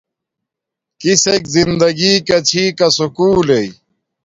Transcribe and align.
کسک 1.01 1.41
زندگی 1.55 2.13
کا 2.27 2.37
چھی 2.47 2.63
کا 2.77 2.87
سکُولݵ 2.97 3.69